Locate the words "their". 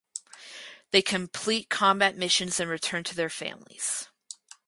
3.15-3.29